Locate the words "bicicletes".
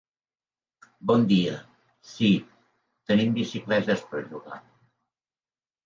3.39-4.05